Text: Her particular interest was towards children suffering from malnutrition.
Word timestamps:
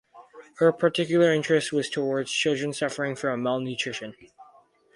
Her 0.57 0.73
particular 0.73 1.31
interest 1.31 1.71
was 1.71 1.87
towards 1.87 2.31
children 2.31 2.73
suffering 2.73 3.15
from 3.15 3.43
malnutrition. 3.43 4.15